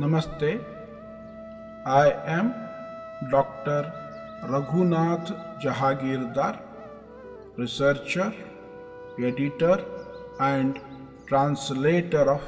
Namaste. 0.00 0.64
I 1.84 2.10
am 2.34 2.54
Dr. 3.32 3.92
Raghunath 4.44 5.32
Jahagirdar, 5.60 6.60
researcher, 7.56 8.32
editor, 9.18 9.84
and 10.38 10.78
translator 11.26 12.30
of 12.34 12.44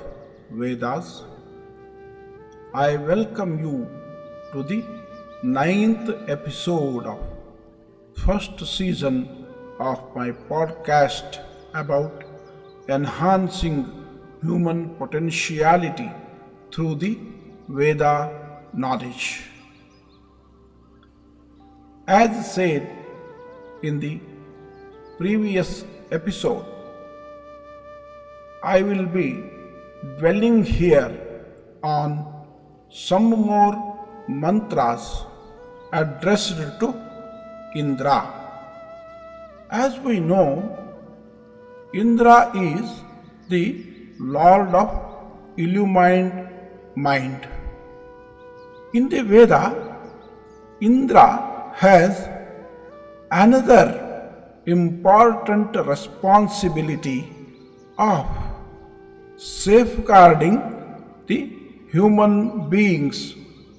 Vedas. 0.53 1.25
I 2.73 2.97
welcome 2.99 3.59
you 3.59 3.89
to 4.53 4.63
the 4.63 4.85
ninth 5.43 6.09
episode 6.29 7.05
of 7.05 7.19
first 8.15 8.65
season 8.65 9.19
of 9.81 9.99
my 10.15 10.31
podcast 10.53 11.41
about 11.75 12.23
enhancing 12.89 13.85
human 14.41 14.91
potentiality 15.03 16.11
through 16.73 16.95
the 16.95 17.19
Veda 17.79 18.15
knowledge. 18.75 19.45
As 22.07 22.53
said 22.53 22.83
in 23.83 24.01
the 24.01 24.19
previous 25.19 25.85
episode, 26.11 26.65
I 28.65 28.83
will 28.83 29.07
be 29.07 29.45
dwelling 30.19 30.65
here 30.65 31.13
on 31.83 32.27
some 32.91 33.31
more 33.31 33.75
mantras 34.27 35.25
addressed 35.93 36.59
to 36.81 36.89
Indra. 37.77 38.19
As 39.71 39.97
we 40.01 40.19
know, 40.19 40.77
Indra 41.95 42.51
is 42.57 42.91
the 43.49 43.87
Lord 44.19 44.75
of 44.75 44.91
illumined 45.57 46.49
mind. 46.97 47.47
In 48.93 49.09
the 49.09 49.23
Veda, 49.23 49.99
Indra 50.81 51.73
has 51.77 52.29
another 53.31 53.87
important 54.67 55.77
responsibility 55.87 57.33
of 57.97 58.27
safeguarding 59.37 60.57
the 61.29 61.53
human 61.93 62.69
beings 62.69 63.35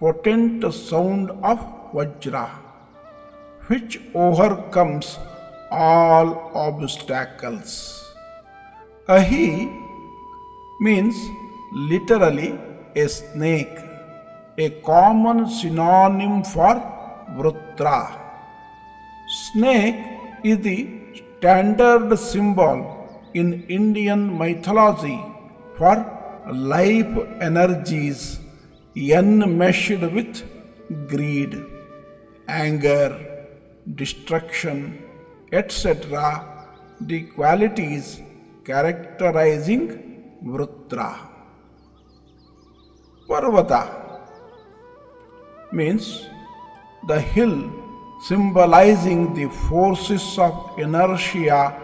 potent 0.00 0.64
sound 0.74 1.30
of 1.50 1.58
Vajra, 1.94 2.48
which 3.68 4.00
overcomes 4.14 5.18
all 5.70 6.28
obstacles. 6.54 7.72
Ahi 9.08 9.70
means 10.80 11.16
literally 11.72 12.58
a 12.96 13.06
snake, 13.08 13.78
a 14.58 14.70
common 14.92 15.48
synonym 15.48 16.42
for 16.42 16.74
Vrutra. 17.36 18.18
Snake 19.52 20.00
is 20.42 20.58
the 20.58 20.99
standard 21.40 22.14
symbol 22.18 22.78
in 23.32 23.46
Indian 23.78 24.22
mythology 24.40 25.18
for 25.76 25.94
life 26.72 27.14
energies 27.40 28.40
enmeshed 28.94 30.02
with 30.16 30.42
greed, 31.12 31.52
anger, 32.46 33.08
destruction, 33.94 34.76
etc., 35.50 35.94
the 37.00 37.22
qualities 37.36 38.20
characterizing 38.62 39.84
Vrutra. 40.44 41.10
Parvata 43.26 43.82
means 45.72 46.26
the 47.08 47.18
hill 47.18 47.79
symbolizing 48.22 49.32
the 49.34 49.48
forces 49.68 50.38
of 50.38 50.78
inertia 50.78 51.74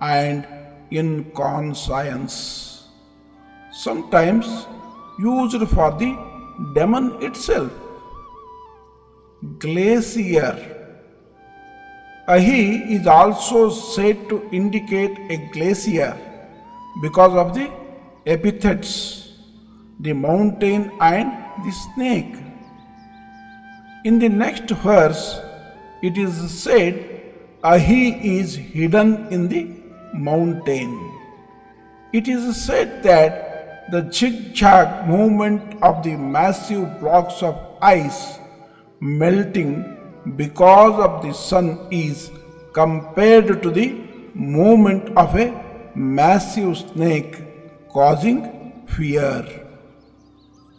and 0.00 0.46
inconscience, 0.90 2.84
sometimes 3.72 4.66
used 5.18 5.66
for 5.68 5.90
the 5.92 6.16
demon 6.74 7.16
itself. 7.22 7.72
Glacier. 9.58 10.72
Ahi 12.28 12.94
is 12.94 13.06
also 13.06 13.70
said 13.70 14.28
to 14.28 14.48
indicate 14.50 15.16
a 15.30 15.36
glacier 15.52 16.16
because 17.00 17.34
of 17.34 17.54
the 17.54 17.70
epithets, 18.26 19.30
the 20.00 20.12
mountain 20.12 20.90
and 21.00 21.30
the 21.64 21.70
snake. 21.70 22.34
In 24.04 24.18
the 24.18 24.28
next 24.28 24.68
verse, 24.70 25.40
it 26.02 26.18
is 26.18 26.34
said 26.50 27.22
Ahi 27.62 28.38
is 28.38 28.54
hidden 28.54 29.26
in 29.32 29.48
the 29.48 29.68
mountain. 30.14 30.92
It 32.12 32.28
is 32.28 32.64
said 32.64 33.02
that 33.02 33.90
the 33.90 34.10
zigzag 34.12 35.08
movement 35.08 35.82
of 35.82 36.02
the 36.02 36.16
massive 36.16 37.00
blocks 37.00 37.42
of 37.42 37.56
ice 37.80 38.38
melting 39.00 39.96
because 40.36 40.98
of 41.06 41.22
the 41.22 41.32
sun 41.32 41.88
is 41.90 42.30
compared 42.72 43.62
to 43.62 43.70
the 43.70 43.88
movement 44.34 45.16
of 45.16 45.34
a 45.36 45.48
massive 45.94 46.76
snake 46.76 47.42
causing 47.90 48.84
fear. 48.86 49.66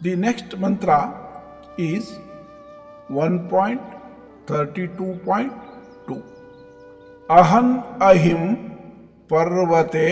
The 0.00 0.14
next 0.16 0.56
mantra 0.58 1.00
is 1.76 2.18
1. 3.08 3.48
32.2 4.48 6.22
Aham 7.30 7.66
ahim 8.00 8.42
पर्वते 9.30 10.08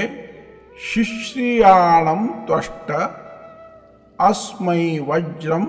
शिश्रियाणं 0.76 2.26
त्वष्ट, 2.46 2.90
अस्मै 4.20 4.98
वज्रं 5.08 5.64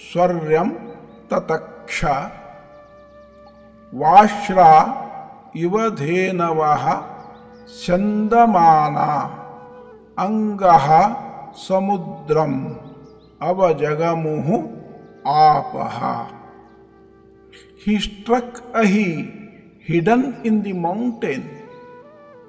स्वर्यं 0.00 0.68
ततक्ष। 1.30 2.04
वाश्रा 3.94 4.72
इव 5.56 5.90
धेनवः 5.90 6.84
स्यन्दमाना 7.78 9.08
अङ्गः 10.18 10.86
समुद्रम् 11.54 12.60
अवजगमुः 13.42 14.48
आपः। 15.26 15.98
He 17.84 18.00
struck 18.00 18.62
Ahi 18.74 19.30
hidden 19.78 20.40
in 20.42 20.62
the 20.62 20.72
mountain. 20.72 21.42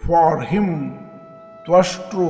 For 0.05 0.39
him, 0.39 0.97
Twashtu 1.65 2.27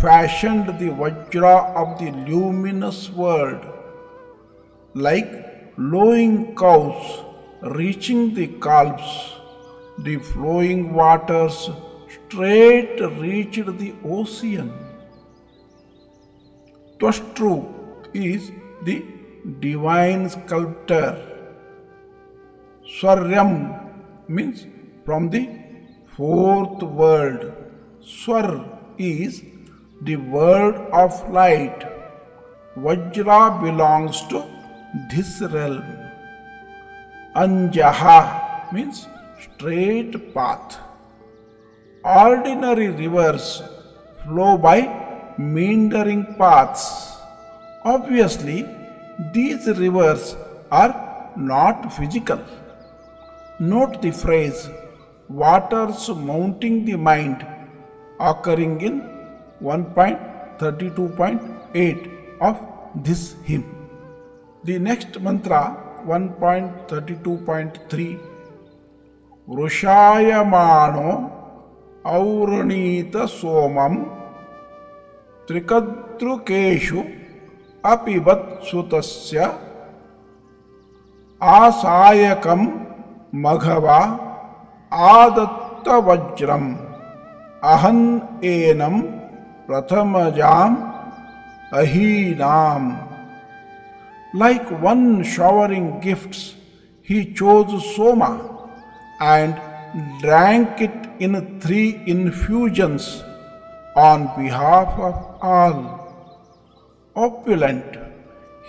fashioned 0.00 0.66
the 0.80 0.90
Vajra 0.98 1.54
of 1.82 1.98
the 1.98 2.10
luminous 2.30 3.08
world. 3.10 3.64
Like 4.92 5.30
lowing 5.78 6.54
cows 6.56 7.24
reaching 7.62 8.34
the 8.34 8.48
calves, 8.66 9.32
the 10.00 10.16
flowing 10.18 10.92
waters 10.92 11.70
straight 12.16 13.00
reached 13.18 13.78
the 13.78 13.94
ocean. 14.04 14.70
Twashtu 16.98 17.54
is 18.12 18.50
the 18.82 19.02
divine 19.60 20.28
sculptor 20.28 21.35
Swaryam 22.94 23.74
means 24.28 24.64
from 25.04 25.28
the 25.28 25.48
fourth 26.16 26.82
world. 26.82 27.52
Swar 28.00 28.64
is 28.96 29.42
the 30.02 30.14
world 30.16 30.76
of 30.92 31.12
light. 31.30 31.80
Vajra 32.76 33.60
belongs 33.60 34.20
to 34.28 34.44
this 35.10 35.40
realm. 35.40 35.82
Anjaha 37.34 38.72
means 38.72 39.08
straight 39.40 40.32
path. 40.32 40.78
Ordinary 42.04 42.88
rivers 42.90 43.62
flow 44.24 44.56
by 44.56 44.78
meandering 45.38 46.24
paths. 46.38 47.16
Obviously, 47.84 48.64
these 49.32 49.66
rivers 49.66 50.36
are 50.70 51.32
not 51.36 51.92
physical. 51.92 52.40
Note 53.58 54.02
the 54.02 54.12
phrase 54.12 54.68
waters 55.30 56.10
mounting 56.10 56.84
the 56.84 56.96
mind 56.96 57.46
occurring 58.20 58.82
in 58.82 59.00
1.32.8 59.62 62.10
of 62.42 62.60
this 63.02 63.34
hymn. 63.44 63.64
The 64.64 64.78
next 64.78 65.18
mantra 65.20 65.74
1.32.3 66.04 68.18
वृषायमाणो 69.48 71.10
औरणीतसोमं 72.18 73.94
त्रिकद्रुकेषु 75.48 77.00
अपिबत्सुतस्य 77.92 79.38
आसायकं 81.40 82.60
मघवा 83.44 83.98
आदत्त 84.92 85.88
वज्रम 86.06 86.66
अहन 87.72 87.98
एनम 88.44 89.00
प्रथमजाम 89.66 90.76
अहीनाम। 91.80 92.90
Like 94.34 94.72
one 94.82 95.22
showering 95.34 95.88
gifts 96.04 96.40
he 97.08 97.22
chose 97.38 97.74
Soma 97.84 98.28
and 99.22 99.54
drank 100.22 100.82
it 100.82 101.22
in 101.22 101.40
three 101.62 101.82
infusions 102.08 103.06
on 103.98 104.26
behalf 104.38 104.98
of 105.08 105.46
all 105.52 105.78
opulent 107.16 107.96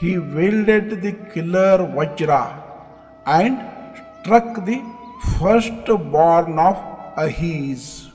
he 0.02 0.18
wielded 0.36 0.94
the 1.04 1.16
killer 1.34 1.82
vajra 1.96 2.44
and 3.30 3.58
struck 4.28 4.66
the 4.66 4.84
firstborn 5.40 6.60
of 6.60 6.76
Ahis. 7.16 8.12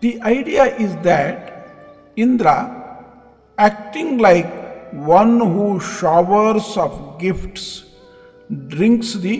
The 0.00 0.20
idea 0.22 0.64
is 0.84 0.96
that 1.02 1.68
Indra, 2.16 2.56
acting 3.56 4.18
like 4.18 4.50
one 4.92 5.38
who 5.38 5.78
showers 5.78 6.76
of 6.76 7.20
gifts, 7.20 7.84
drinks 8.66 9.14
the 9.14 9.36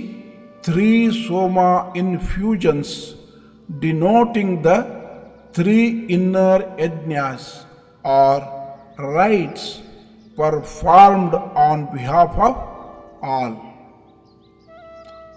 three 0.63 1.11
Soma 1.27 1.91
infusions, 1.97 3.17
denoting 3.81 4.63
the 4.63 4.79
three 5.53 6.07
inner 6.07 6.61
yajnas 6.79 7.65
or 8.05 8.39
rites 8.99 9.83
performed 10.37 11.35
on 11.35 11.93
behalf 11.93 12.31
of 12.39 12.57
all. 13.21 13.72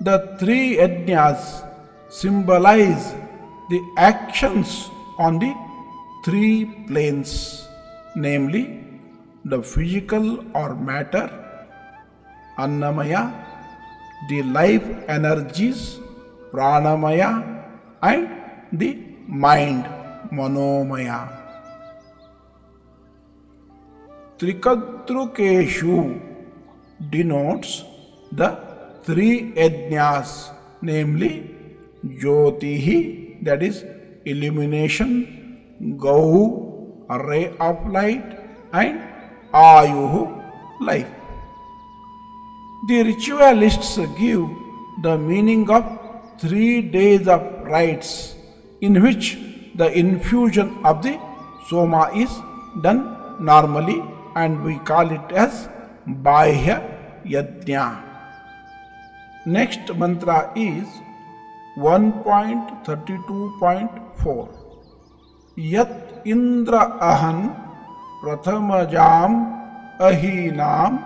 The 0.02 0.36
three 0.40 0.78
yajnas 0.78 1.64
symbolize 2.10 3.14
the 3.70 3.82
actions 3.98 4.90
on 5.18 5.40
the 5.40 5.54
three 6.26 6.66
planes, 6.88 7.68
namely 8.16 8.84
the 9.46 9.62
physical 9.64 10.44
or 10.54 10.76
matter, 10.76 11.30
Annamaya, 12.58 13.32
the 14.28 14.44
life 14.44 14.86
energies, 15.08 16.00
Pranamaya, 16.52 17.64
and 18.02 18.30
the 18.74 19.00
mind, 19.28 19.86
Manomaya. 20.32 21.32
Trikadrukeshu 24.38 26.20
denotes 27.10 27.84
the 28.34 28.65
three 29.06 29.54
yajnas, 29.54 30.52
namely 30.82 31.56
Jyotihi, 32.06 33.44
that 33.44 33.62
is 33.64 33.84
illumination, 34.26 35.98
Gau, 35.98 37.06
ray 37.10 37.54
of 37.60 37.88
light, 37.88 38.40
and 38.74 39.02
Ayuhu, 39.54 40.24
life. 40.82 41.08
The 42.88 43.04
ritualists 43.04 43.98
give 44.18 44.48
the 45.02 45.18
meaning 45.18 45.70
of 45.70 45.84
three 46.40 46.82
days 46.82 47.28
of 47.28 47.42
rites 47.64 48.36
in 48.82 49.02
which 49.02 49.38
the 49.76 49.92
infusion 49.92 50.78
of 50.84 51.02
the 51.02 51.20
soma 51.70 52.12
is 52.16 52.30
done 52.82 53.02
normally 53.40 54.04
and 54.36 54.64
we 54.64 54.78
call 54.80 55.10
it 55.12 55.32
as 55.32 55.68
Bahya 56.08 56.82
Yajna. 57.26 58.05
Next 59.48 59.92
mantra 59.98 60.36
is 60.58 60.94
1.32.4 61.80 64.48
यत 65.58 66.24
इंद्र 66.28 66.78
अहन 67.10 67.42
प्रथम 68.22 68.72
जाम 68.94 69.36
अहीनाम 70.08 70.98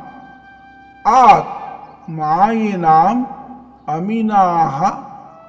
आत 1.06 1.50
माइनाम 2.20 3.26
अमीनाह 3.96 4.78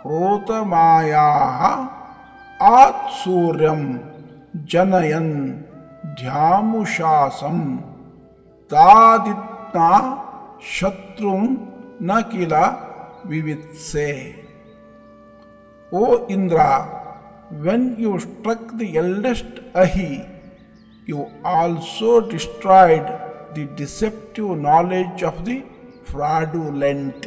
रोत 0.07 0.51
मायाह 0.67 1.63
आत 2.73 2.99
Suryam 3.23 3.83
जनयन 4.73 5.29
ध्यामुशासम 6.21 7.59
तादित्ना 8.71 9.91
शत्रुं 10.73 11.43
Shatrum 12.01 12.07
Nakila 12.07 13.27
Vivitse. 13.27 14.37
O 15.93 16.27
Indra, 16.29 17.19
when 17.51 17.99
you 17.99 18.19
struck 18.19 18.77
the 18.77 18.97
eldest 18.97 19.45
Ahi, 19.75 20.27
you 21.07 21.31
also 21.45 22.21
destroyed 22.21 23.07
the 23.55 23.67
deceptive 23.77 24.59
knowledge 24.59 25.23
of 25.23 25.45
the 25.45 25.63
fraudulent. 26.05 27.27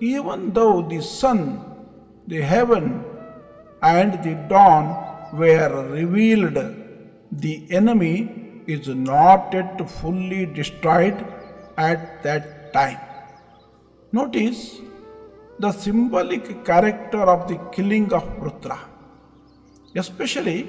Even 0.00 0.52
though 0.52 0.82
the 0.82 1.00
sun, 1.00 1.64
the 2.26 2.40
heaven, 2.40 3.04
and 3.82 4.22
the 4.22 4.34
dawn 4.48 5.36
were 5.36 5.86
revealed, 5.90 6.58
the 7.32 7.66
enemy 7.70 8.62
is 8.66 8.88
not 8.88 9.52
yet 9.52 9.90
fully 9.90 10.46
destroyed 10.46 11.24
at 11.76 12.22
that 12.22 12.72
time. 12.72 13.13
Notice 14.16 14.80
the 15.58 15.72
symbolic 15.72 16.64
character 16.64 17.22
of 17.34 17.48
the 17.48 17.56
killing 17.74 18.12
of 18.12 18.22
Vrutra, 18.38 18.78
especially 19.96 20.68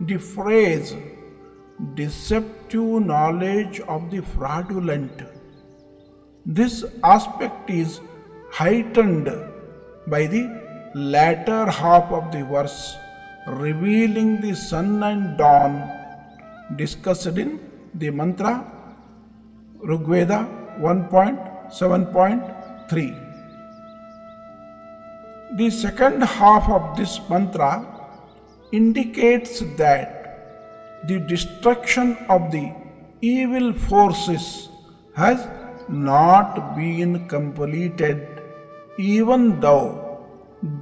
the 0.00 0.16
phrase 0.16 0.94
deceptive 1.94 3.02
knowledge 3.10 3.80
of 3.80 4.10
the 4.10 4.22
fraudulent. 4.22 5.12
This 6.46 6.84
aspect 7.04 7.68
is 7.68 8.00
heightened 8.50 9.28
by 10.06 10.26
the 10.26 10.44
latter 10.94 11.70
half 11.70 12.10
of 12.10 12.32
the 12.32 12.42
verse, 12.46 12.96
revealing 13.48 14.40
the 14.40 14.54
sun 14.54 15.02
and 15.02 15.36
dawn 15.36 15.74
discussed 16.76 17.26
in 17.26 17.60
the 17.94 18.08
mantra 18.08 18.54
Rigveda 19.84 20.40
1.7.3. 22.88 25.56
The 25.56 25.70
second 25.70 26.22
half 26.22 26.68
of 26.68 26.96
this 26.96 27.20
mantra 27.28 27.86
indicates 28.72 29.60
that 29.76 30.14
the 31.06 31.20
destruction 31.20 32.16
of 32.28 32.50
the 32.50 32.72
evil 33.20 33.72
forces 33.72 34.68
has 35.14 35.46
not 35.88 36.76
been 36.76 37.28
completed, 37.28 38.42
even 38.98 39.60
though 39.60 40.26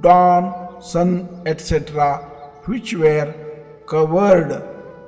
dawn, 0.01 0.81
sun, 0.81 1.41
etc., 1.45 2.17
which 2.65 2.93
were 2.93 3.33
covered 3.85 4.63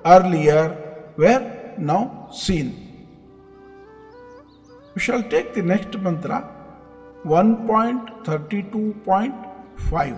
earlier, 0.06 0.78
were 1.18 1.74
now 1.78 2.30
seen. 2.32 2.86
We 4.96 5.02
shall 5.02 5.24
take 5.24 5.54
the 5.54 5.62
next 5.62 5.98
mantra 6.00 6.59
1.32.5 7.28 10.14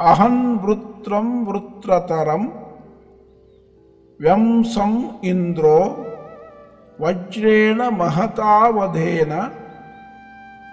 अहं 0.00 0.36
वृत्रं 0.64 1.26
वृत्रतरं 1.46 2.42
व्यंसम् 4.20 4.98
इन्द्रो, 5.24 5.80
वज्रेण 7.00 7.82
महतावधेन 7.82 9.32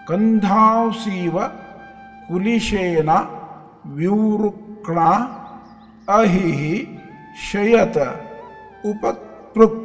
कन्धांसीव 0.09 1.35
कुलिशेन, 2.27 3.09
व्यूरुक्णा 3.97 5.09
अहिः 6.09 6.61
शयत 7.49 7.97
उपपृक् 8.85 9.79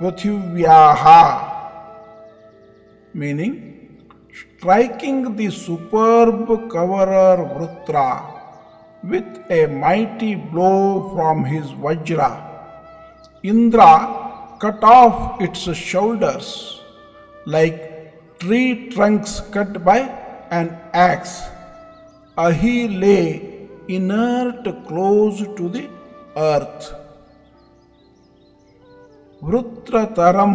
पृथिव्याः 0.00 1.04
meaning 3.14 3.54
striking 4.40 5.36
the 5.36 5.48
superb 5.50 6.46
coverer 6.74 7.36
Vrutra 7.54 8.10
with 9.04 9.30
a 9.50 9.66
mighty 9.66 10.34
blow 10.34 11.14
from 11.14 11.44
his 11.44 11.66
Vajra. 11.84 12.32
Indra 13.42 14.56
cut 14.60 14.82
off 14.82 15.40
its 15.40 15.62
shoulders 15.76 16.80
like 17.46 18.38
tree 18.40 18.88
trunks 18.90 19.40
cut 19.52 19.84
by 19.84 20.00
an 20.50 20.68
axe. 20.92 21.42
Ahi 22.36 22.88
lay 22.88 23.68
inert 23.88 24.64
close 24.86 25.40
to 25.56 25.68
the 25.68 25.88
earth. 26.36 26.94
Vrutrataram 29.42 30.54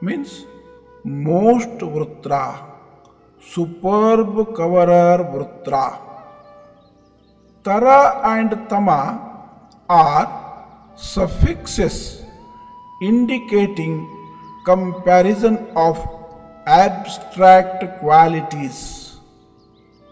means 0.00 0.46
most 1.04 1.82
Vritra 1.82 2.44
superb 3.42 4.42
cover 4.56 4.90
Vritra. 5.30 5.86
Tara 7.66 8.00
and 8.26 8.54
tama 8.70 8.98
are 9.90 10.26
suffixes 11.06 11.98
indicating 13.02 13.98
comparison 14.66 15.58
of 15.78 15.98
abstract 16.72 17.84
qualities 18.00 18.80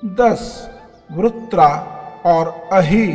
thus 0.02 0.44
Vritra 1.10 1.68
or 2.26 2.48
Ahi 2.72 3.06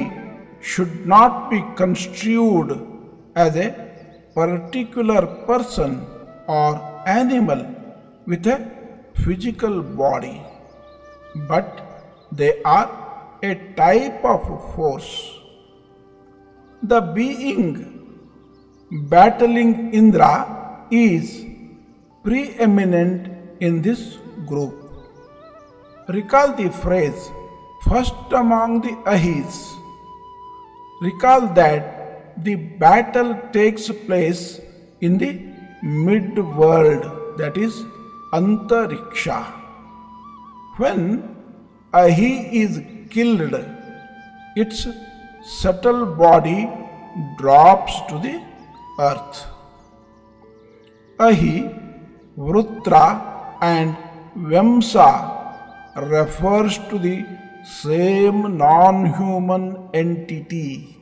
should 0.73 0.97
not 1.07 1.31
be 1.49 1.61
construed 1.79 2.71
as 3.37 3.57
a 3.57 3.69
particular 4.35 5.25
person 5.47 5.95
or 6.49 6.94
animal 7.05 7.65
with 8.25 8.47
a 8.47 8.57
physical 9.13 9.81
body, 9.81 10.41
but 11.47 11.81
they 12.31 12.61
are 12.63 12.89
a 13.43 13.55
type 13.75 14.23
of 14.25 14.73
force. 14.75 15.31
The 16.83 17.01
being 17.01 18.19
battling 18.91 19.93
Indra 19.93 20.85
is 20.91 21.45
preeminent 22.23 23.31
in 23.59 23.81
this 23.81 24.17
group. 24.45 24.73
Recall 26.07 26.53
the 26.53 26.69
phrase 26.69 27.29
first 27.83 28.13
among 28.31 28.81
the 28.81 28.95
Ahis. 29.05 29.73
Recall 31.01 31.53
that 31.53 32.43
the 32.43 32.55
battle 32.55 33.39
takes 33.51 33.89
place 33.89 34.59
in 35.01 35.17
the 35.17 35.54
mid 35.85 36.37
world, 36.37 37.37
that 37.37 37.57
is 37.57 37.85
Antariksha. 38.33 39.53
When 40.77 41.35
Ahi 41.93 42.61
is 42.63 42.81
killed, 43.11 43.53
its 44.55 44.87
subtle 45.43 46.05
body 46.07 46.67
drops 47.37 48.01
to 48.09 48.17
the 48.17 48.41
earth. 48.99 49.45
Ahi, 51.19 51.69
Vrutra, 52.35 53.57
and 53.61 53.95
Vyamsa 54.35 55.07
refers 55.95 56.79
to 56.89 56.97
the 56.97 57.25
same 57.63 58.57
non 58.57 59.05
human 59.13 59.89
entity. 59.93 60.97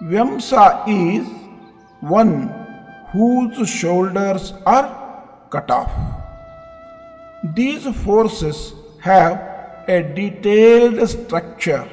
Vyamsa 0.00 0.84
is 0.88 1.26
one 2.00 2.63
whose 3.14 3.68
shoulders 3.68 4.52
are 4.66 4.88
cut 5.50 5.70
off. 5.70 5.90
These 7.54 7.86
forces 8.04 8.72
have 9.00 9.40
a 9.86 10.02
detailed 10.18 11.08
structure, 11.08 11.88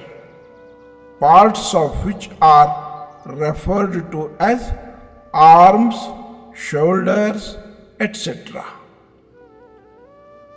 parts 1.20 1.75
of 1.75 2.06
which 2.06 2.30
are 2.42 3.08
referred 3.25 4.12
to 4.12 4.36
as 4.40 4.74
arms, 5.34 5.96
shoulders, 6.56 7.58
etc. 8.00 8.66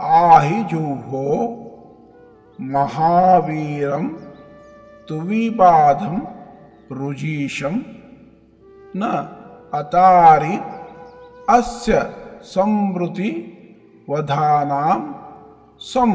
आहिजूभो 0.00 1.26
महावीरं 2.74 4.08
तुविबाधं 5.08 6.16
रुजीशं 6.98 7.76
न 8.96 9.10
अतारि 9.80 10.56
अस्य 11.56 12.00
संवृति 12.54 13.30
वधानां 14.08 14.98
सं 15.92 16.12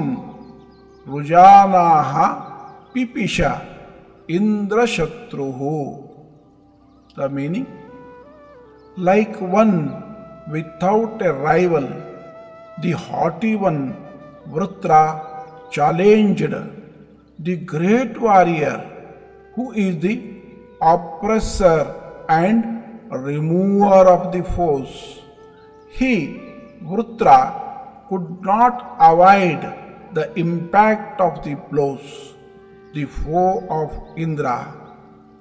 रुजानाः 1.07 2.13
पिपिश 2.93 3.39
इन्द्रशत्रुः 4.29 5.59
the 7.17 7.31
meaning 7.31 7.65
like 8.97 9.41
one 9.41 10.04
without 10.49 11.21
a 11.21 11.33
rival, 11.33 11.87
the 12.81 12.91
haughty 12.91 13.55
one, 13.55 13.95
Vritra 14.47 15.71
challenged 15.71 16.53
the 17.39 17.55
great 17.57 18.19
warrior 18.19 18.91
who 19.55 19.71
is 19.71 19.97
the 19.99 20.21
oppressor 20.81 21.93
and 22.29 23.09
remover 23.09 24.09
of 24.09 24.31
the 24.31 24.43
foes. 24.43 25.21
He, 25.89 26.41
Vritra, 26.83 28.07
could 28.09 28.41
not 28.41 28.95
avoid 28.99 29.61
the 30.13 30.31
impact 30.37 31.19
of 31.21 31.43
the 31.43 31.55
blows. 31.55 32.33
The 32.93 33.05
foe 33.05 33.65
of 33.69 34.17
Indra, 34.17 34.73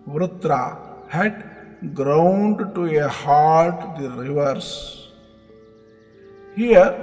Vritra, 0.09 0.79
had 1.09 1.54
ground 1.93 2.75
to 2.75 2.85
a 2.97 3.09
halt 3.09 3.99
the 3.99 4.09
rivers. 4.11 5.13
Here, 6.57 6.95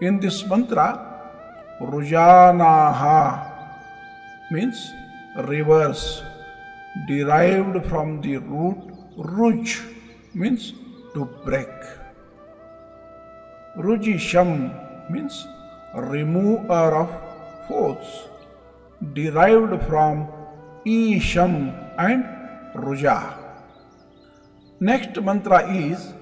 in 0.00 0.20
this 0.20 0.46
mantra, 0.46 1.08
Rujanaha 1.80 3.48
means 4.50 4.92
rivers 5.46 6.22
derived 7.06 7.86
from 7.86 8.20
the 8.20 8.36
root 8.38 8.78
ruj 9.18 9.82
means 10.34 10.72
to 11.14 11.24
break. 11.44 11.70
Rujisham 13.76 14.74
means 15.10 15.46
remover 15.94 17.06
of 17.06 17.10
foes 17.66 18.28
derived 19.14 19.82
from 19.86 20.28
Isham 20.84 21.70
and 21.98 22.24
Ruja. 22.74 23.47
Next 24.80 25.20
mantra 25.20 25.74
is 25.74 26.14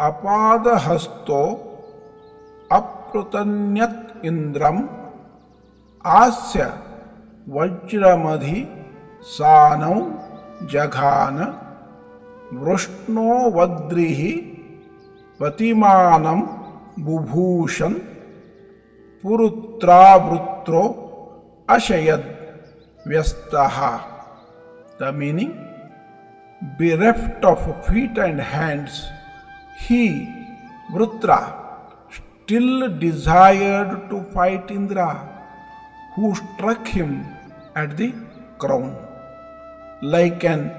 अपादहस्तो 0.00 1.40
अप्रतन्यत 2.78 3.96
इंद्रम 4.30 4.78
आस्य 6.18 6.60
वज्रमधि 7.56 8.60
सानौ 9.34 9.98
जघान 10.74 11.38
वृष्णो 12.62 13.28
वद्रिहि 13.58 14.32
पतिमानं 15.40 16.40
बुभूषन् 17.06 17.98
पुरुत्रावृत्रो 19.24 20.84
अशयद 21.76 22.24
Vyastaha, 23.06 23.92
the 24.98 25.12
meaning 25.12 25.52
bereft 26.78 27.44
of 27.44 27.60
feet 27.86 28.16
and 28.16 28.40
hands, 28.40 29.06
he, 29.86 30.26
Vrutra, 30.90 31.40
still 32.10 32.88
desired 32.98 34.08
to 34.08 34.22
fight 34.32 34.70
Indra, 34.70 35.10
who 36.14 36.34
struck 36.34 36.86
him 36.86 37.26
at 37.74 37.96
the 37.98 38.14
crown. 38.58 38.96
Like 40.00 40.44
an 40.44 40.72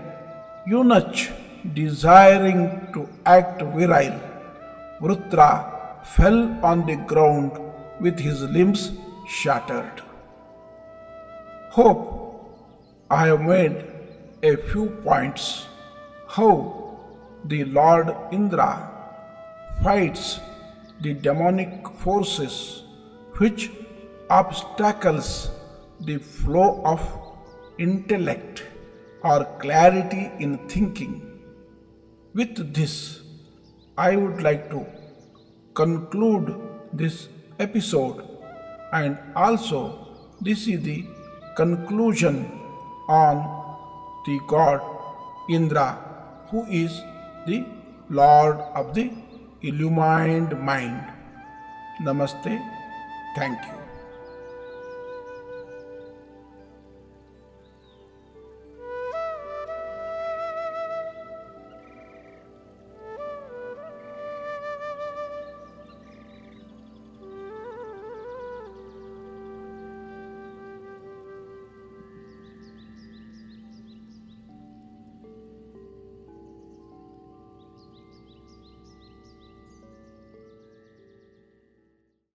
eunuch 0.66 1.30
desiring 1.76 2.88
to 2.94 3.08
act 3.26 3.62
virile, 3.62 4.20
Vrutra 5.00 6.04
fell 6.04 6.40
on 6.64 6.88
the 6.88 6.96
ground 6.96 7.52
with 8.00 8.18
his 8.18 8.42
limbs 8.42 8.94
shattered. 9.28 10.02
Hope 11.70 12.15
I 13.10 13.28
have 13.28 13.42
made 13.42 13.86
a 14.42 14.56
few 14.56 14.88
points 15.04 15.68
how 16.28 16.98
the 17.46 17.64
Lord 17.66 18.16
Indra 18.32 18.90
fights 19.84 20.40
the 21.02 21.14
demonic 21.14 21.88
forces 22.00 22.82
which 23.38 23.70
obstacles 24.32 25.52
the 26.00 26.18
flow 26.18 26.82
of 26.84 27.00
intellect 27.78 28.64
or 29.24 29.46
clarity 29.60 30.32
in 30.40 30.68
thinking. 30.68 31.44
With 32.34 32.74
this, 32.74 33.22
I 33.96 34.16
would 34.16 34.42
like 34.42 34.72
to 34.72 34.84
conclude 35.76 36.60
this 36.92 37.28
episode 37.60 38.28
and 38.94 39.20
also 39.36 40.08
this 40.42 40.68
is 40.68 40.82
the 40.82 41.06
conclusion 41.56 42.65
on 43.08 43.38
the 44.26 44.40
god 44.48 44.82
Indra, 45.48 46.00
who 46.50 46.66
is 46.66 47.02
the 47.46 47.64
Lord 48.10 48.58
of 48.74 48.96
the 48.96 49.12
illumined 49.62 50.60
mind. 50.60 51.04
Namaste. 52.02 52.60
Thank 53.36 53.60
you. 53.66 53.85